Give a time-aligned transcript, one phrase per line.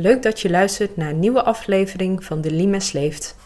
[0.00, 3.36] Leuk dat je luistert naar een nieuwe aflevering van De Limes Leeft.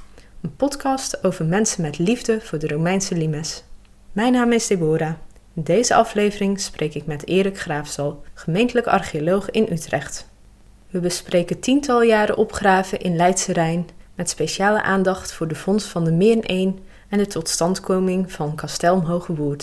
[0.40, 3.64] Een podcast over mensen met liefde voor de Romeinse limes.
[4.12, 5.12] Mijn naam is Deborah.
[5.54, 10.28] In deze aflevering spreek ik met Erik Graafstal, gemeentelijk archeoloog in Utrecht.
[10.90, 16.04] We bespreken tiental jaren opgraven in Leidse Rijn met speciale aandacht voor de vondst van
[16.04, 19.56] de Meer 1 en de totstandkoming van Kastel Hoge.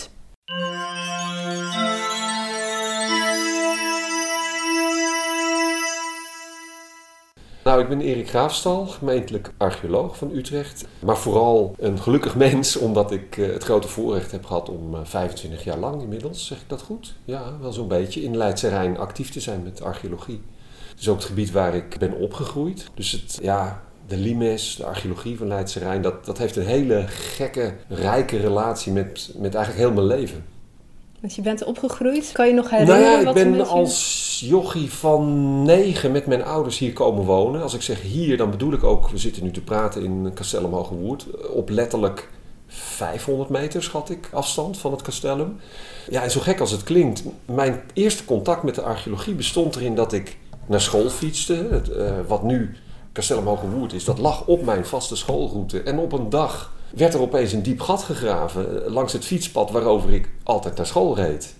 [7.80, 10.86] Nou, ik ben Erik Graafstal, gemeentelijk archeoloog van Utrecht.
[11.00, 15.60] Maar vooral een gelukkig mens, omdat ik eh, het grote voorrecht heb gehad om 25
[15.60, 17.16] eh, jaar lang inmiddels, zeg ik dat goed?
[17.26, 20.42] Ja, wel zo'n beetje, in Leidse Rijn actief te zijn met archeologie.
[20.90, 22.90] Het is ook het gebied waar ik ben opgegroeid.
[22.94, 27.04] Dus het, ja, de limes, de archeologie van Leidse Rijn, dat, dat heeft een hele
[27.08, 30.46] gekke, rijke relatie met, met eigenlijk heel mijn leven.
[31.22, 32.32] Dus je bent opgegroeid.
[32.32, 36.78] Kan je nog herinneren nou ja, ik ben als jochie van negen met mijn ouders
[36.78, 37.62] hier komen wonen.
[37.62, 39.10] Als ik zeg hier, dan bedoel ik ook...
[39.10, 41.26] We zitten nu te praten in Castellum Hogewoerd.
[41.48, 42.30] Op letterlijk
[42.68, 45.60] 500 meter, schat ik, afstand van het Castellum.
[46.10, 47.24] Ja, en zo gek als het klinkt...
[47.46, 51.68] Mijn eerste contact met de archeologie bestond erin dat ik naar school fietste.
[51.70, 52.76] Het, uh, wat nu
[53.14, 55.82] Castellum Hogewoerd is, dat lag op mijn vaste schoolroute.
[55.82, 59.72] En op een dag werd er opeens een diep gat gegraven eh, langs het fietspad
[59.72, 61.54] waarover ik altijd naar school reed.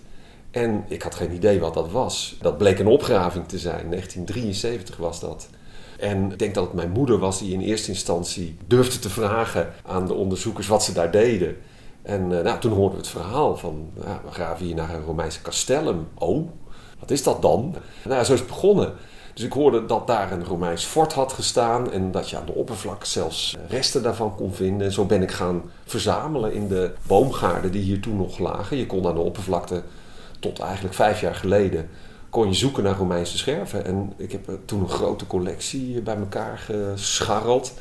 [0.50, 2.36] En ik had geen idee wat dat was.
[2.40, 3.90] Dat bleek een opgraving te zijn.
[3.90, 5.48] 1973 was dat.
[5.98, 9.72] En ik denk dat het mijn moeder was die in eerste instantie durfde te vragen
[9.86, 11.56] aan de onderzoekers wat ze daar deden.
[12.02, 15.04] En uh, nou, toen hoorden we het verhaal van, nou, we graven hier naar een
[15.04, 16.08] Romeinse castellum.
[16.14, 16.48] Oh,
[16.98, 17.74] wat is dat dan?
[18.04, 18.92] Nou, zo is het begonnen.
[19.40, 22.54] Dus ik hoorde dat daar een Romeins fort had gestaan en dat je aan de
[22.54, 24.86] oppervlak zelfs resten daarvan kon vinden.
[24.86, 28.76] En zo ben ik gaan verzamelen in de boomgaarden die hier toen nog lagen.
[28.76, 29.82] Je kon aan de oppervlakte
[30.38, 31.88] tot eigenlijk vijf jaar geleden
[32.30, 33.84] kon je zoeken naar Romeinse scherven.
[33.84, 37.74] En ik heb toen een grote collectie bij elkaar gescharreld.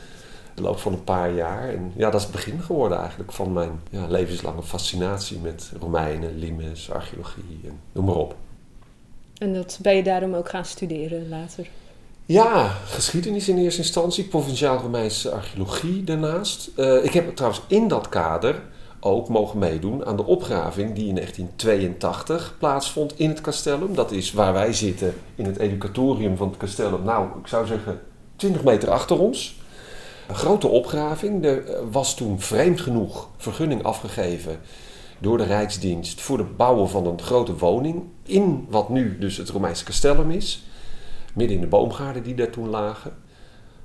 [0.53, 1.69] De loop van een paar jaar.
[1.69, 6.38] En ja, dat is het begin geworden eigenlijk van mijn ja, levenslange fascinatie met Romeinen,
[6.38, 8.35] limes, archeologie en noem maar op.
[9.39, 11.67] En dat ben je daarom ook gaan studeren later?
[12.25, 16.69] Ja, geschiedenis in eerste instantie, provinciaal Romeinse archeologie daarnaast.
[16.75, 18.61] Uh, ik heb trouwens in dat kader
[19.00, 23.95] ook mogen meedoen aan de opgraving die in 1982 plaatsvond in het Castellum.
[23.95, 27.03] Dat is waar wij zitten in het educatorium van het Castellum.
[27.03, 28.01] Nou, ik zou zeggen
[28.35, 29.57] 20 meter achter ons.
[30.27, 31.45] Een grote opgraving.
[31.45, 34.59] Er was toen vreemd genoeg vergunning afgegeven
[35.19, 39.50] door de Rijksdienst voor het bouwen van een grote woning in wat nu dus het
[39.50, 40.63] Romeinse Castellum is.
[41.34, 43.13] Midden in de boomgaarden die daar toen lagen.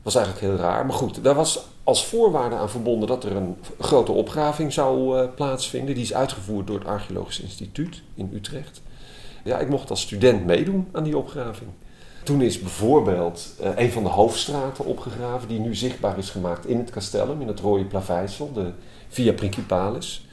[0.02, 0.86] Was eigenlijk heel raar.
[0.86, 5.28] Maar goed, daar was als voorwaarde aan verbonden dat er een grote opgraving zou uh,
[5.34, 5.94] plaatsvinden.
[5.94, 8.82] Die is uitgevoerd door het Archeologisch Instituut in Utrecht.
[9.44, 11.70] Ja, ik mocht als student meedoen aan die opgraving.
[12.22, 16.78] Toen is bijvoorbeeld uh, een van de hoofdstraten opgegraven, die nu zichtbaar is gemaakt in
[16.78, 18.72] het Castellum, in het rode plaveisel, de
[19.08, 20.26] Via Principalis.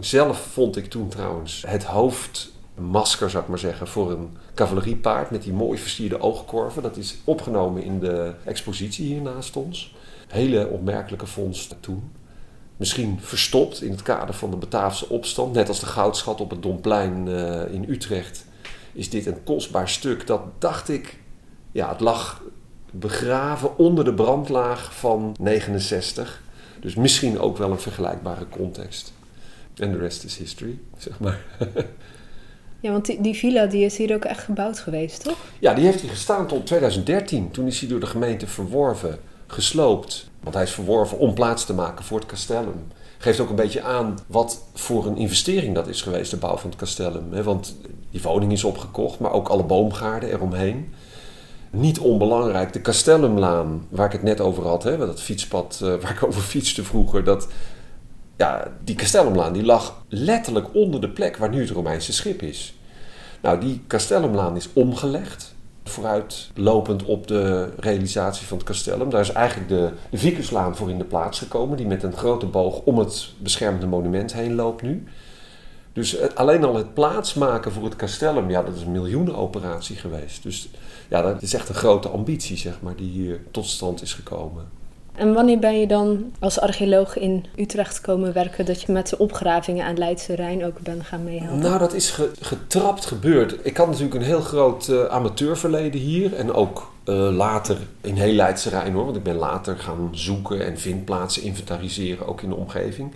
[0.00, 5.42] Zelf vond ik toen trouwens het hoofdmasker, zou ik maar zeggen, voor een cavaleriepaard met
[5.42, 6.82] die mooi versierde oogkorven.
[6.82, 9.94] Dat is opgenomen in de expositie hier naast ons.
[10.28, 12.10] Hele opmerkelijke vondst toen.
[12.76, 16.62] Misschien verstopt in het kader van de Bataafse opstand, net als de goudschat op het
[16.62, 18.46] Domplein uh, in Utrecht,
[18.92, 20.26] is dit een kostbaar stuk.
[20.26, 21.18] Dat dacht ik,
[21.72, 22.42] ja, het lag
[22.90, 26.42] begraven onder de brandlaag van 69.
[26.80, 29.12] Dus misschien ook wel een vergelijkbare context.
[29.82, 31.40] En de rest is history, zeg maar.
[32.80, 35.36] ja, want die, die, villa die is hier ook echt gebouwd geweest, toch?
[35.58, 37.50] Ja, die heeft hier gestaan tot 2013.
[37.50, 40.30] Toen is hij door de gemeente verworven, gesloopt.
[40.40, 42.86] Want hij is verworven om plaats te maken voor het castellum.
[43.18, 46.70] Geeft ook een beetje aan wat voor een investering dat is geweest, de bouw van
[46.70, 47.42] het castellum.
[47.42, 47.76] Want
[48.10, 50.94] die woning is opgekocht, maar ook alle boomgaarden eromheen.
[51.70, 56.10] Niet onbelangrijk, de Castellumlaan, waar ik het net over had, hè, dat fietspad uh, waar
[56.10, 57.48] ik over fietste vroeger, dat
[58.42, 62.74] ja, die Castellumlaan die lag letterlijk onder de plek waar nu het Romeinse schip is.
[63.40, 65.54] Nou, die Castellumlaan is omgelegd,
[65.84, 69.10] vooruitlopend op de realisatie van het Castellum.
[69.10, 72.80] Daar is eigenlijk de, Vicuslaan voor in de plaats gekomen, die met een grote boog
[72.84, 75.04] om het beschermde monument heen loopt nu.
[75.92, 80.42] Dus alleen al het plaatsmaken voor het Castellum, ja, dat is een miljoenenoperatie geweest.
[80.42, 80.68] Dus
[81.08, 84.81] ja, dat is echt een grote ambitie, zeg maar, die hier tot stand is gekomen.
[85.14, 89.18] En wanneer ben je dan als archeoloog in Utrecht komen werken dat je met de
[89.18, 91.58] opgravingen aan Leidse Rijn ook bent gaan meehelpen?
[91.58, 93.56] Nou, dat is getrapt gebeurd.
[93.62, 98.34] Ik had natuurlijk een heel groot uh, amateurverleden hier en ook uh, later in heel
[98.34, 102.56] Leidse Rijn hoor, want ik ben later gaan zoeken en vindplaatsen inventariseren ook in de
[102.56, 103.12] omgeving.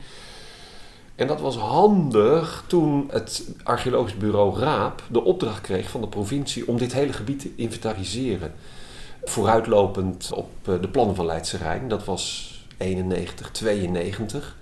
[1.14, 6.68] En dat was handig toen het archeologisch bureau Raap de opdracht kreeg van de provincie
[6.68, 8.52] om dit hele gebied te inventariseren.
[9.24, 14.56] Vooruitlopend op eh, de plannen van Leidse Rijn, dat was 91, 92.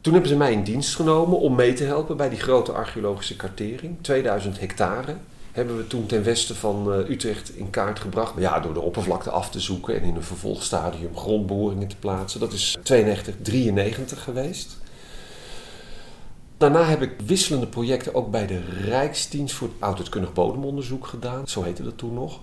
[0.00, 3.36] Toen hebben ze mij in dienst genomen om mee te helpen bij die grote archeologische
[3.36, 3.96] kartering.
[4.00, 5.16] 2000 hectare
[5.52, 8.34] hebben we toen ten westen van eh, Utrecht in kaart gebracht.
[8.38, 12.40] Ja, door de oppervlakte af te zoeken en in een vervolgstadium grondboringen te plaatsen.
[12.40, 14.76] Dat is 92, 93 geweest.
[16.56, 21.48] Daarna heb ik wisselende projecten ook bij de Rijksdienst voor Oudheidkundig Bodemonderzoek gedaan.
[21.48, 22.40] Zo heette dat toen nog.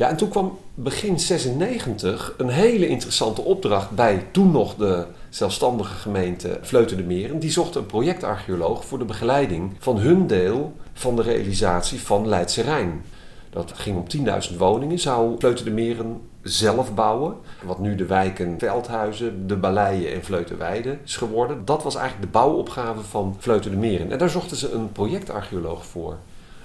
[0.00, 5.94] Ja, en toen kwam begin 96 een hele interessante opdracht bij toen nog de zelfstandige
[5.94, 7.38] gemeente Vleuten de Meren.
[7.38, 12.62] Die zocht een projectarcheoloog voor de begeleiding van hun deel van de realisatie van Leidse
[12.62, 13.04] Rijn.
[13.50, 17.34] Dat ging om 10.000 woningen, zou Vleuten de Meren zelf bouwen.
[17.64, 21.64] Wat nu de wijken Veldhuizen, de Baleien en Vleutenweide is geworden.
[21.64, 24.12] Dat was eigenlijk de bouwopgave van Vleuten de Meren.
[24.12, 26.16] En daar zochten ze een projectarcheoloog voor.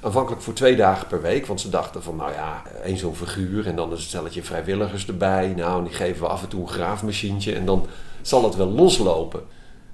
[0.06, 3.68] Aanvankelijk voor twee dagen per week, want ze dachten van, nou ja, één zo'n figuur
[3.68, 5.54] en dan een stelletje vrijwilligers erbij.
[5.56, 7.86] Nou, en die geven we af en toe een graafmachientje en dan
[8.22, 9.42] zal het wel loslopen.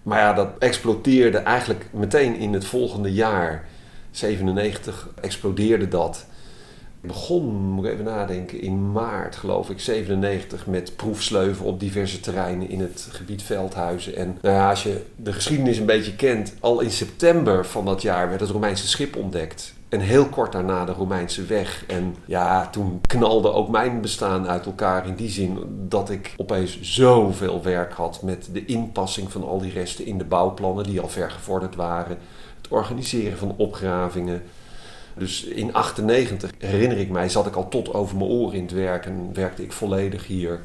[0.04, 3.68] Maar ja, dat explodeerde eigenlijk meteen in het volgende jaar.
[4.12, 6.26] 97 explodeerde dat.
[7.02, 12.70] Begon, moet ik even nadenken, in maart geloof ik, 97 met proefsleuven op diverse terreinen
[12.70, 14.16] in het gebied Veldhuizen.
[14.16, 18.02] En nou ja, als je de geschiedenis een beetje kent, al in september van dat
[18.02, 19.80] jaar werd het Romeinse schip ontdekt.
[19.92, 21.84] En heel kort daarna de Romeinse weg.
[21.88, 25.60] En ja, toen knalde ook mijn bestaan uit elkaar in die zin
[25.90, 30.24] dat ik opeens zoveel werk had met de inpassing van al die resten in de
[30.24, 32.18] bouwplannen die al ver gevorderd waren.
[32.58, 34.44] Het organiseren van opgravingen.
[35.18, 38.74] Dus in 98 herinner ik mij, zat ik al tot over mijn oren in het
[38.74, 40.60] werk en werkte ik volledig hier.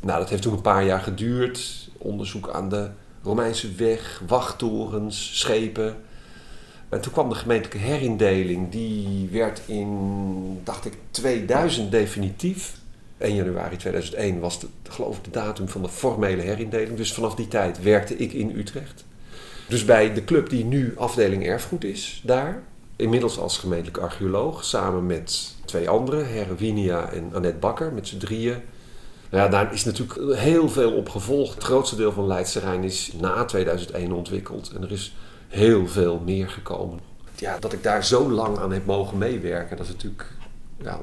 [0.00, 1.88] Nou, dat heeft toen een paar jaar geduurd.
[1.98, 2.90] Onderzoek aan de
[3.22, 5.96] Romeinse weg, wachttorens, schepen.
[6.92, 8.70] En toen kwam de gemeentelijke herindeling.
[8.70, 12.74] Die werd in, dacht ik, 2000 definitief.
[13.18, 16.96] 1 januari 2001 was de, geloof ik de datum van de formele herindeling.
[16.96, 19.04] Dus vanaf die tijd werkte ik in Utrecht.
[19.68, 22.62] Dus bij de club die nu afdeling erfgoed is, daar.
[22.96, 28.56] Inmiddels als gemeentelijk archeoloog, samen met twee anderen, Herwinia en Annette Bakker, met z'n drieën.
[29.30, 31.54] Nou ja, daar is natuurlijk heel veel op gevolgd.
[31.54, 34.72] Het grootste deel van Leidse Rijn is na 2001 ontwikkeld.
[34.76, 35.14] En er is
[35.52, 37.00] heel veel meer gekomen.
[37.36, 40.26] Ja, dat ik daar zo lang aan heb mogen meewerken, dat is natuurlijk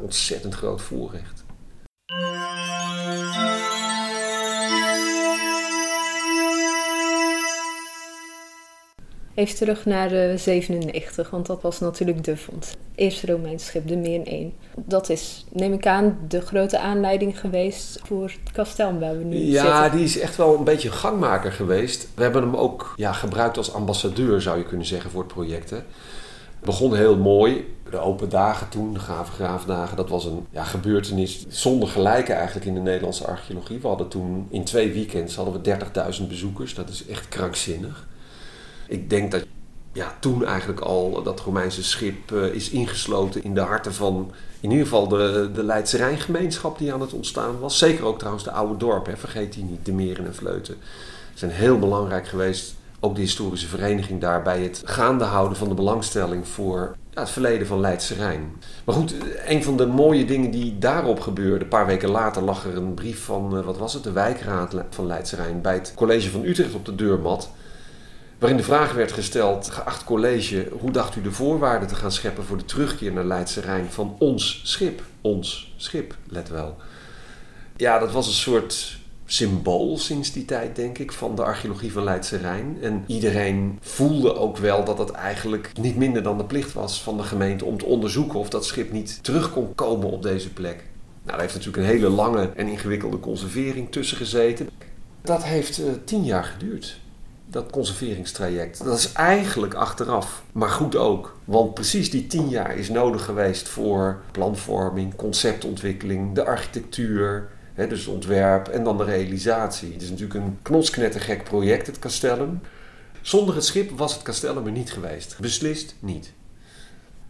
[0.02, 1.39] ontzettend groot voorrecht.
[9.40, 12.78] Even terug naar de 97, want dat was natuurlijk de vond.
[12.96, 14.54] Eerste Romeins schip, de Meer 1.
[14.76, 19.38] Dat is, neem ik aan, de grote aanleiding geweest voor het kastel waar we nu
[19.38, 19.70] ja, zitten.
[19.70, 22.08] Ja, die is echt wel een beetje een gangmaker geweest.
[22.16, 25.70] We hebben hem ook ja, gebruikt als ambassadeur, zou je kunnen zeggen, voor het project.
[25.70, 25.76] Hè.
[25.76, 25.86] Het
[26.66, 27.76] begon heel mooi.
[27.90, 32.66] De open dagen toen, de Gave Graafdagen, dat was een ja, gebeurtenis zonder gelijke eigenlijk
[32.66, 33.80] in de Nederlandse archeologie.
[33.80, 35.78] We hadden toen in twee weekends hadden we
[36.22, 36.74] 30.000 bezoekers.
[36.74, 38.08] Dat is echt krankzinnig.
[38.90, 39.46] Ik denk dat
[39.94, 44.72] ja, toen eigenlijk al dat Romeinse schip uh, is ingesloten in de harten van in
[44.72, 47.78] ieder geval de, de Leidse Rijngemeenschap die aan het ontstaan was.
[47.78, 50.76] Zeker ook trouwens de oude dorpen, vergeet die niet, de Meren en Vleuten.
[51.34, 55.76] Zijn heel belangrijk geweest, ook de historische vereniging daar, bij het gaande houden van de
[55.76, 58.52] belangstelling voor ja, het verleden van Leidse Rijn.
[58.86, 59.16] Maar goed,
[59.48, 62.94] een van de mooie dingen die daarop gebeurde, een paar weken later lag er een
[62.94, 66.44] brief van, uh, wat was het, de wijkraad van Leidse Rijn bij het college van
[66.44, 67.50] Utrecht op de deurmat
[68.40, 72.44] waarin de vraag werd gesteld, geacht college, hoe dacht u de voorwaarden te gaan scheppen
[72.44, 75.02] voor de terugkeer naar Leidse Rijn van ons schip?
[75.22, 76.78] Ons schip, let wel.
[77.76, 82.04] Ja, dat was een soort symbool sinds die tijd, denk ik, van de archeologie van
[82.04, 82.78] Leidse Rijn.
[82.82, 87.18] En iedereen voelde ook wel dat het eigenlijk niet minder dan de plicht was van
[87.18, 90.76] de gemeente om te onderzoeken of dat schip niet terug kon komen op deze plek.
[90.76, 94.70] Nou, daar heeft natuurlijk een hele lange en ingewikkelde conservering tussen gezeten.
[95.22, 97.00] Dat heeft uh, tien jaar geduurd
[97.52, 98.84] dat conserveringstraject.
[98.84, 101.38] Dat is eigenlijk achteraf, maar goed ook.
[101.46, 108.00] Want precies die tien jaar is nodig geweest voor planvorming, conceptontwikkeling, de architectuur, hè, dus
[108.00, 109.94] het ontwerp en dan de realisatie.
[109.94, 112.62] Het is natuurlijk een knotsknettergek project, het Castellum.
[113.22, 115.38] Zonder het schip was het Castellum er niet geweest.
[115.40, 116.34] Beslist niet.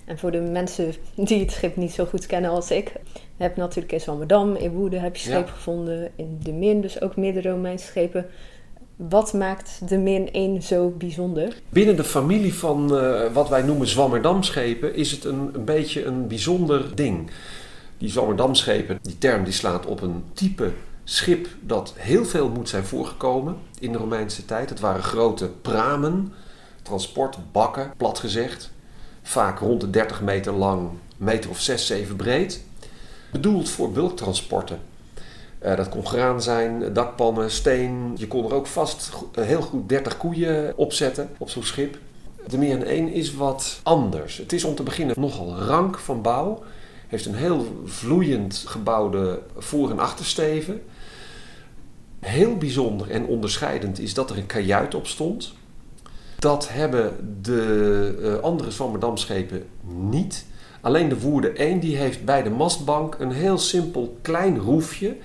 [0.05, 2.93] En voor de mensen die het schip niet zo goed kennen als ik,
[3.38, 5.51] heb natuurlijk in Zwammerdam, in Woede heb je schepen ja.
[5.51, 8.25] gevonden, in de Min dus ook midden-Romeinse schepen.
[9.07, 11.55] Wat maakt de min 1 zo bijzonder?
[11.69, 16.27] Binnen de familie van uh, wat wij noemen Zwammerdamschepen is het een, een beetje een
[16.27, 17.29] bijzonder ding.
[17.97, 20.71] Die Zwammerdamschepen, die term die slaat op een type
[21.03, 24.69] schip dat heel veel moet zijn voorgekomen in de Romeinse tijd.
[24.69, 26.33] Het waren grote pramen,
[26.81, 28.71] transportbakken, plat gezegd.
[29.21, 32.63] Vaak rond de 30 meter lang, meter of 6, 7 breed.
[33.31, 34.79] Bedoeld voor bulktransporten.
[35.65, 38.13] Uh, dat kon graan zijn, dakpannen, steen.
[38.17, 41.97] Je kon er ook vast heel goed 30 koeien opzetten op zo'n schip.
[42.47, 44.37] De Meer 1 is wat anders.
[44.37, 46.63] Het is om te beginnen nogal rank van bouw.
[47.07, 50.81] Heeft een heel vloeiend gebouwde voor- en achtersteven.
[52.19, 55.53] Heel bijzonder en onderscheidend is dat er een kajuit op stond.
[56.39, 59.65] Dat hebben de uh, andere Zwammerdamschepen
[60.09, 60.45] niet.
[60.81, 65.15] Alleen de Woerde 1 die heeft bij de mastbank een heel simpel klein roefje.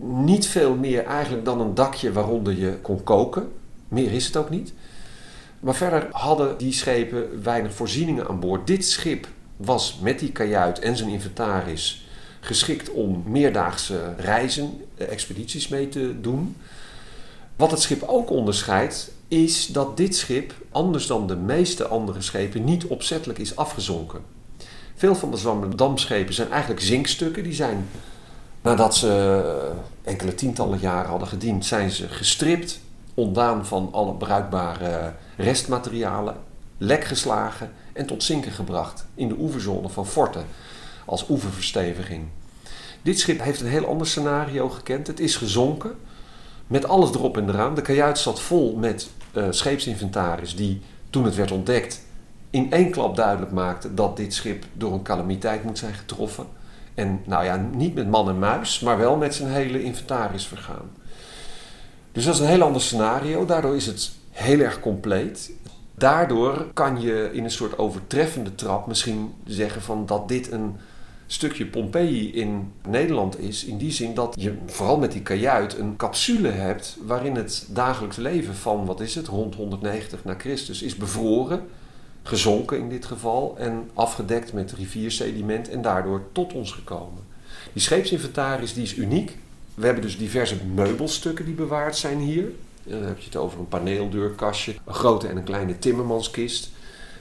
[0.00, 3.48] Niet veel meer eigenlijk dan een dakje waaronder je kon koken.
[3.88, 4.72] Meer is het ook niet.
[5.60, 8.66] Maar verder hadden die schepen weinig voorzieningen aan boord.
[8.66, 12.08] Dit schip was met die kajuit en zijn inventaris
[12.40, 16.56] geschikt om meerdaagse reizen, eh, expedities mee te doen.
[17.56, 22.64] Wat het schip ook onderscheidt, is dat dit schip, anders dan de meeste andere schepen,
[22.64, 24.20] niet opzettelijk is afgezonken.
[24.94, 27.42] Veel van de Zwammerdamschepen zijn eigenlijk zinkstukken.
[27.42, 27.88] Die zijn,
[28.66, 29.42] nadat ze
[30.02, 32.80] eh, enkele tientallen jaren hadden gediend, zijn ze gestript,
[33.14, 36.34] ontdaan van alle bruikbare restmaterialen,
[36.78, 40.44] lek geslagen en tot zinken gebracht in de oeverzone van forten
[41.04, 42.24] als oeverversteviging.
[43.02, 45.06] Dit schip heeft een heel ander scenario gekend.
[45.06, 45.94] Het is gezonken
[46.66, 47.74] met alles erop en eraan.
[47.74, 50.80] De kajuit zat vol met uh, scheepsinventaris die
[51.10, 52.04] toen het werd ontdekt
[52.50, 56.46] in één klap duidelijk maakte dat dit schip door een calamiteit moet zijn getroffen.
[56.96, 60.90] En nou ja, niet met man en muis, maar wel met zijn hele inventaris vergaan.
[62.12, 63.44] Dus dat is een heel ander scenario.
[63.44, 65.52] Daardoor is het heel erg compleet.
[65.94, 70.76] Daardoor kan je in een soort overtreffende trap misschien zeggen van dat dit een
[71.26, 73.64] stukje Pompeii in Nederland is.
[73.64, 78.16] In die zin dat je vooral met die kajuit een capsule hebt waarin het dagelijks
[78.16, 81.60] leven van, wat is het, rond 190 na Christus is bevroren.
[82.26, 87.22] Gezonken in dit geval en afgedekt met riviersediment en daardoor tot ons gekomen.
[87.72, 89.38] Die scheepsinventaris die is uniek.
[89.74, 92.44] We hebben dus diverse meubelstukken die bewaard zijn hier.
[92.82, 96.70] Dan heb je het over een paneeldeurkastje, een grote en een kleine timmermanskist.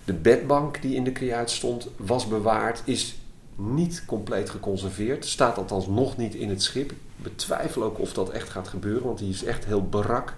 [0.04, 3.16] De bedbank die in de kajuit stond was bewaard, is
[3.56, 5.26] niet compleet geconserveerd.
[5.26, 6.92] Staat althans nog niet in het schip.
[6.92, 10.34] Ik betwijfel ook of dat echt gaat gebeuren, want die is echt heel barak.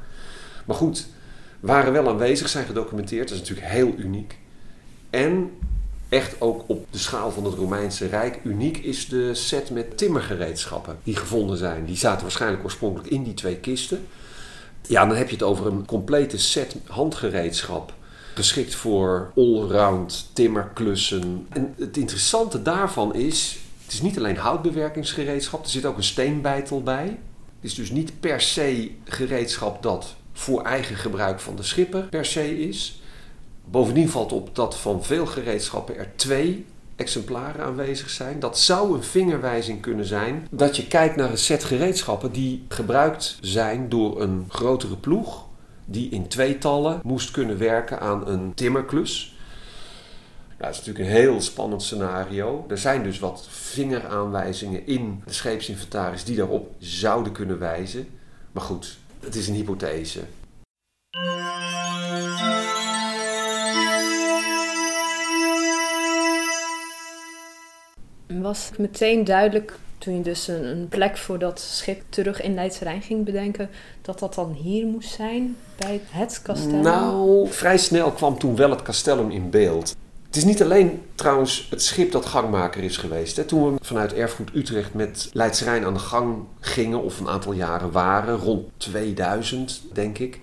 [0.65, 1.07] Maar goed,
[1.59, 3.27] waren wel aanwezig, zijn gedocumenteerd.
[3.29, 4.37] Dat is natuurlijk heel uniek.
[5.09, 5.51] En
[6.09, 10.97] echt ook op de schaal van het Romeinse Rijk uniek is de set met timmergereedschappen
[11.03, 11.85] die gevonden zijn.
[11.85, 14.07] Die zaten waarschijnlijk oorspronkelijk in die twee kisten.
[14.87, 17.93] Ja, dan heb je het over een complete set handgereedschap.
[18.33, 21.47] Geschikt voor allround timmerklussen.
[21.49, 26.83] En het interessante daarvan is, het is niet alleen houtbewerkingsgereedschap, er zit ook een steenbijtel
[26.83, 27.05] bij.
[27.55, 32.25] Het is dus niet per se gereedschap dat voor eigen gebruik van de schipper per
[32.25, 33.01] se is.
[33.71, 38.39] Bovendien valt op dat van veel gereedschappen er twee exemplaren aanwezig zijn.
[38.39, 43.37] Dat zou een vingerwijzing kunnen zijn dat je kijkt naar een set gereedschappen die gebruikt
[43.41, 45.45] zijn door een grotere ploeg
[45.85, 49.35] die in tweetallen moest kunnen werken aan een timmerklus.
[50.47, 52.65] Nou, dat is natuurlijk een heel spannend scenario.
[52.69, 58.07] Er zijn dus wat vingeraanwijzingen in de scheepsinventaris die daarop zouden kunnen wijzen.
[58.51, 60.19] Maar goed, het is een hypothese.
[68.27, 72.83] Was meteen duidelijk toen je dus een, een, plek voor dat schip terug in Leidse
[72.83, 73.69] Rijn ging bedenken,
[74.01, 76.81] dat dat dan hier moest zijn bij het kasteel?
[76.81, 79.95] Nou, vrij snel kwam toen wel het castellum in beeld.
[80.25, 83.35] Het is niet alleen trouwens het schip dat gangmaker is geweest.
[83.35, 83.43] Hè.
[83.43, 87.53] Toen we vanuit Erfgoed Utrecht met Leidse Rijn aan de gang gingen, of een aantal
[87.53, 90.39] jaren waren, rond 2000 denk ik,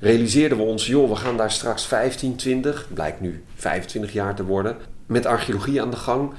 [0.00, 4.44] realiseerden we ons, joh, we gaan daar straks 15, 20, blijkt nu 25 jaar te
[4.44, 6.32] worden, met archeologie aan de gang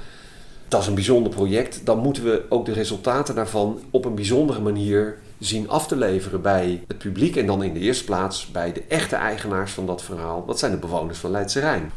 [0.68, 1.86] dat is een bijzonder project.
[1.86, 6.42] Dan moeten we ook de resultaten daarvan op een bijzondere manier zien af te leveren
[6.42, 7.36] bij het publiek.
[7.36, 10.44] En dan in de eerste plaats bij de echte eigenaars van dat verhaal.
[10.46, 11.92] Dat zijn de bewoners van Leidse Rijn.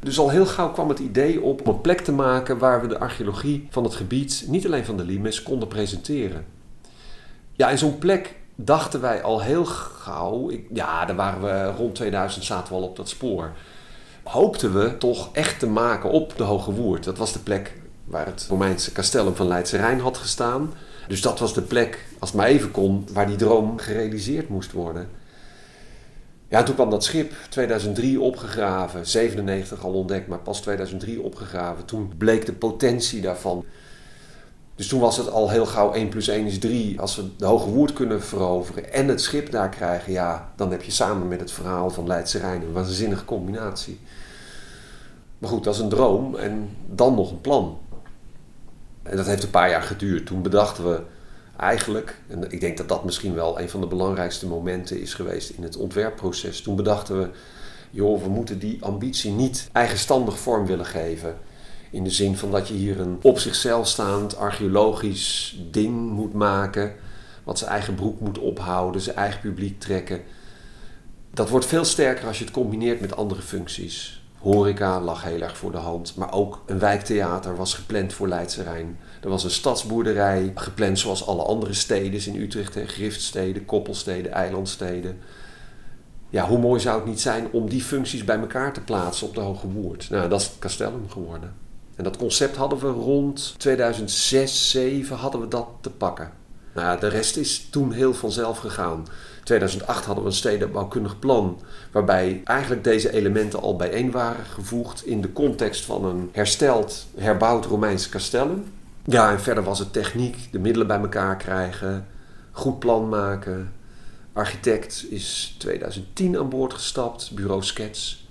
[0.00, 2.86] Dus al heel gauw kwam het idee op om een plek te maken waar we
[2.86, 6.44] de archeologie van het gebied, niet alleen van de Limes, konden presenteren.
[7.52, 10.50] Ja, en zo'n plek dachten wij al heel gauw.
[10.50, 13.52] Ik, ja, daar waren we rond 2000 zaten we al op dat spoor
[14.26, 17.04] hoopten we toch echt te maken op de Hoge Woerd.
[17.04, 17.72] Dat was de plek
[18.04, 20.72] waar het Romeinse castellum van Leidse Rijn had gestaan.
[21.08, 24.72] Dus dat was de plek, als het maar even kon, waar die droom gerealiseerd moest
[24.72, 25.08] worden.
[26.48, 31.84] Ja, toen kwam dat schip, 2003 opgegraven, 97 al ontdekt, maar pas 2003 opgegraven.
[31.84, 33.64] Toen bleek de potentie daarvan.
[34.76, 37.00] Dus toen was het al heel gauw 1 plus 1 is 3.
[37.00, 40.82] Als we de Hoge Woerd kunnen veroveren en het schip daar krijgen, ja, dan heb
[40.82, 44.00] je samen met het verhaal van Leidse Rijn een waanzinnige combinatie.
[45.38, 47.78] Maar goed, dat is een droom en dan nog een plan.
[49.02, 50.26] En dat heeft een paar jaar geduurd.
[50.26, 51.00] Toen bedachten we
[51.56, 55.50] eigenlijk, en ik denk dat dat misschien wel een van de belangrijkste momenten is geweest
[55.50, 56.62] in het ontwerpproces.
[56.62, 57.30] Toen bedachten we,
[57.90, 61.36] joh, we moeten die ambitie niet eigenstandig vorm willen geven.
[61.96, 66.94] In de zin van dat je hier een op zichzelf staand archeologisch ding moet maken.
[67.44, 70.20] Wat zijn eigen broek moet ophouden, zijn eigen publiek trekken.
[71.30, 74.22] Dat wordt veel sterker als je het combineert met andere functies.
[74.38, 78.62] Horeca lag heel erg voor de hand, maar ook een wijktheater was gepland voor Leidse
[78.62, 78.98] Rijn.
[79.22, 82.74] Er was een stadsboerderij gepland zoals alle andere steden in Utrecht.
[82.74, 85.18] Hè, griftsteden, koppelsteden, eilandsteden.
[86.30, 89.34] Ja, hoe mooi zou het niet zijn om die functies bij elkaar te plaatsen op
[89.34, 90.10] de Hoge Woerd?
[90.10, 91.64] Nou, dat is het Castellum geworden.
[91.96, 96.30] En dat concept hadden we rond 2006, 2007 hadden we dat te pakken.
[96.74, 99.06] Nou de rest is toen heel vanzelf gegaan.
[99.44, 101.60] 2008 hadden we een stedenbouwkundig plan
[101.92, 107.64] waarbij eigenlijk deze elementen al bijeen waren gevoegd in de context van een hersteld, herbouwd
[107.64, 108.64] Romeins castellum.
[109.04, 112.06] Ja, en verder was het techniek, de middelen bij elkaar krijgen,
[112.50, 113.72] goed plan maken.
[114.32, 118.28] Architect is 2010 aan boord gestapt, bureau Skets.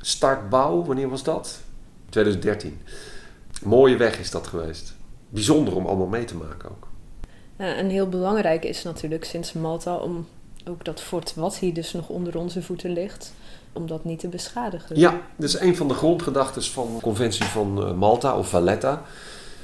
[0.00, 1.60] Startbouw, wanneer was dat?
[2.12, 2.80] 2013.
[3.62, 4.94] Mooie weg is dat geweest.
[5.28, 6.88] Bijzonder om allemaal mee te maken ook.
[7.58, 10.26] Ja, en heel belangrijk is natuurlijk sinds Malta om
[10.68, 13.32] ook dat fort wat hier dus nog onder onze voeten ligt,
[13.72, 14.98] om dat niet te beschadigen.
[14.98, 19.02] Ja, dat is een van de grondgedachten van de conventie van eh, Malta of Valletta.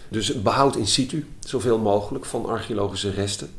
[0.08, 3.50] Dus behoud in situ zoveel mogelijk van archeologische resten.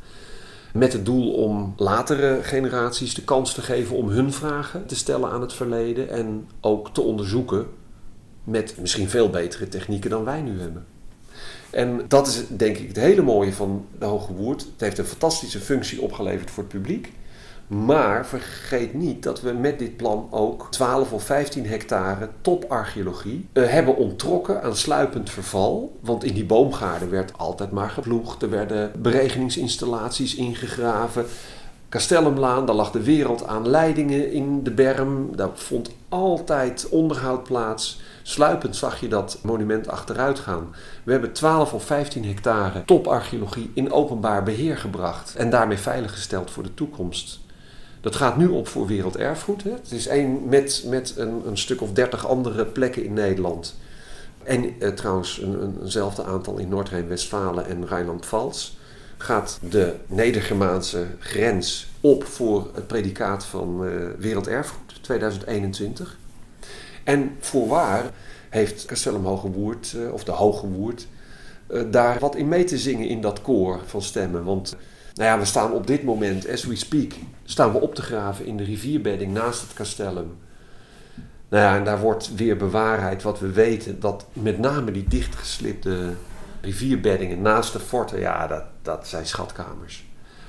[0.73, 5.29] Met het doel om latere generaties de kans te geven om hun vragen te stellen
[5.29, 7.67] aan het verleden en ook te onderzoeken
[8.49, 10.85] met misschien veel betere technieken dan wij nu hebben.
[11.69, 14.61] En dat is denk ik het hele mooie van de Hoge Woerd.
[14.61, 17.11] Het heeft een fantastische functie opgeleverd voor het publiek.
[17.67, 23.67] Maar vergeet niet dat we met dit plan ook 12 of 15 hectare toparcheologie uh,
[23.67, 25.97] hebben onttrokken aan sluipend verval.
[25.99, 28.41] Want in die boomgaarden werd altijd maar geploegd.
[28.41, 31.25] Er werden beregeningsinstallaties ingegraven.
[31.89, 35.35] Castellumlaan, daar lag de wereld aan leidingen in de berm.
[35.35, 38.01] Daar vond altijd onderhoud plaats.
[38.23, 40.75] Sluipend zag je dat monument achteruit gaan.
[41.03, 45.35] We hebben 12 of 15 hectare toparcheologie in openbaar beheer gebracht.
[45.35, 47.39] En daarmee veiliggesteld voor de toekomst.
[48.01, 49.63] Dat gaat nu op voor werelderfgoed.
[49.63, 49.71] Hè.
[49.71, 53.75] Het is één met, met een, een, stuk of dertig andere plekken in Nederland.
[54.43, 58.71] En eh, trouwens een, een, eenzelfde aantal in Noord-Rijn-Westfalen en Rijnland-Pfalz.
[59.17, 66.17] Gaat de Nedergermaanse grens op voor het predicaat van uh, werelderfgoed 2021.
[67.03, 68.03] En voorwaar
[68.49, 71.07] heeft Castellum Hoge Woerd, uh, of de Hoge Woerd,
[71.71, 74.43] uh, daar wat in mee te zingen in dat koor van stemmen.
[74.43, 74.75] Want
[75.13, 77.11] nou ja, we staan op dit moment, as we speak,
[77.43, 80.37] staan we op te graven in de rivierbedding naast het castellum.
[81.49, 86.13] Nou ja, en daar wordt weer bewaarheid wat we weten, dat met name die dichtgeslipte
[86.61, 90.05] rivierbeddingen naast de forten, ja, dat, dat zijn schatkamers.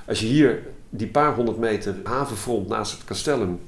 [0.07, 3.59] Als je hier die paar honderd meter havenfront naast het castellum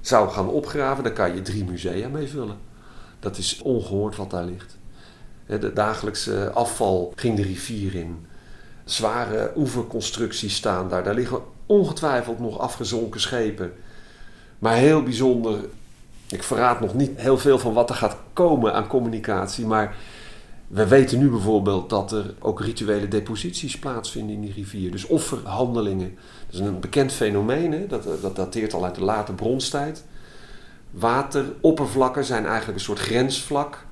[0.00, 2.56] zou gaan opgraven, dan kan je drie musea mee vullen.
[3.20, 4.78] Dat is ongehoord wat daar ligt.
[5.46, 8.26] De dagelijkse afval ging de rivier in
[8.84, 11.04] zware oeverconstructies staan daar.
[11.04, 13.72] Daar liggen ongetwijfeld nog afgezonken schepen.
[14.58, 15.64] Maar heel bijzonder,
[16.28, 19.96] ik verraad nog niet heel veel van wat er gaat komen aan communicatie, maar
[20.70, 24.90] we weten nu bijvoorbeeld dat er ook rituele deposities plaatsvinden in die rivier.
[24.90, 26.18] Dus offerhandelingen.
[26.46, 27.86] Dat is een bekend fenomeen, hè?
[27.86, 30.04] Dat, dat dateert al uit de late bronstijd.
[30.90, 33.86] Wateroppervlakken zijn eigenlijk een soort grensvlak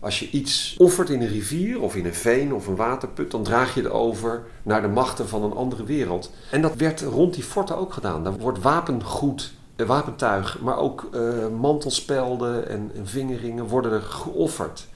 [0.00, 3.42] als je iets offert in een rivier of in een veen of een waterput, dan
[3.42, 6.32] draag je het over naar de machten van een andere wereld.
[6.50, 8.24] En dat werd rond die forten ook gedaan.
[8.24, 14.88] Daar wordt wapengoed, eh, wapentuig, maar ook uh, mantelspelden en, en vingerringen worden er geofferd.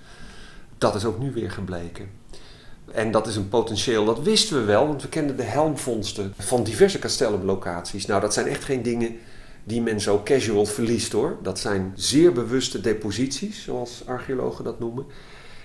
[0.82, 2.10] Dat is ook nu weer gebleken.
[2.92, 6.62] En dat is een potentieel, dat wisten we wel, want we kenden de helmvondsten van
[6.62, 8.06] diverse castellumlocaties.
[8.06, 9.16] Nou, dat zijn echt geen dingen
[9.64, 11.36] die men zo casual verliest hoor.
[11.42, 15.04] Dat zijn zeer bewuste deposities, zoals archeologen dat noemen.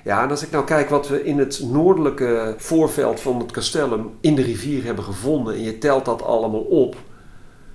[0.04, 4.10] Ja, en als ik nou kijk wat we in het noordelijke voorveld van het castellum
[4.22, 6.96] in de rivier hebben gevonden en je telt dat allemaal op,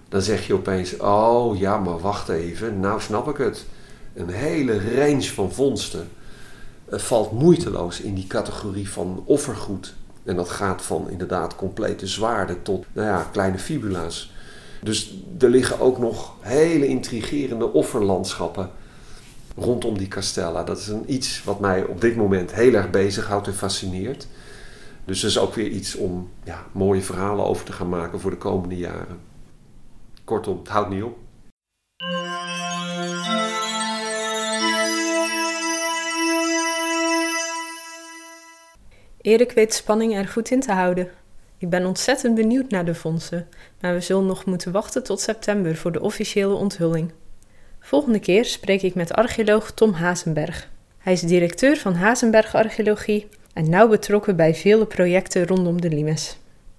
[0.09, 3.67] dan zeg je opeens: Oh ja, maar wacht even, nou snap ik het.
[4.15, 6.09] Een hele range van vondsten
[7.01, 9.95] valt moeiteloos in die categorie van offergoed.
[10.25, 14.33] En dat gaat van inderdaad complete zwaarden tot nou ja, kleine fibula's.
[14.83, 18.71] Dus er liggen ook nog hele intrigerende offerlandschappen
[19.57, 20.65] rondom die castella.
[20.65, 24.27] Dat is een iets wat mij op dit moment heel erg bezighoudt en fascineert.
[25.05, 28.31] Dus dat is ook weer iets om ja, mooie verhalen over te gaan maken voor
[28.31, 29.19] de komende jaren.
[30.25, 31.19] Kortom, het houdt niet op.
[39.23, 41.09] Erik weet spanning er goed in te houden.
[41.59, 43.49] Ik ben ontzettend benieuwd naar de fondsen,
[43.81, 47.13] maar we zullen nog moeten wachten tot september voor de officiële onthulling.
[47.81, 50.69] Volgende keer spreek ik met archeoloog Tom Hazenberg.
[50.99, 56.39] Hij is directeur van Hazenberg Archeologie en nauw betrokken bij vele projecten rondom de Limes.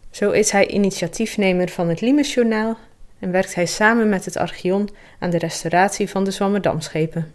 [0.10, 2.78] Zo is hij initiatiefnemer van het Limesjournaal
[3.20, 7.32] en werkt hij samen met het Archeon aan de restauratie van de Zwammerdamschepen.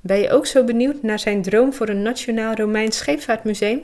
[0.00, 3.80] Ben je ook zo benieuwd naar zijn droom voor een Nationaal Romeins Scheepvaartmuseum?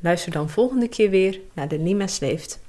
[0.00, 1.78] Luister dan volgende keer weer naar de
[2.18, 2.64] leeft.